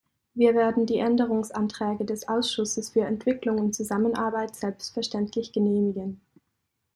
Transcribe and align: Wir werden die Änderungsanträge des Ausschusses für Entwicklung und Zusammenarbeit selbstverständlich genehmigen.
Wir 0.33 0.55
werden 0.55 0.87
die 0.87 0.97
Änderungsanträge 0.97 2.05
des 2.05 2.27
Ausschusses 2.27 2.89
für 2.89 3.01
Entwicklung 3.05 3.59
und 3.59 3.75
Zusammenarbeit 3.75 4.55
selbstverständlich 4.55 5.53
genehmigen. 5.53 6.21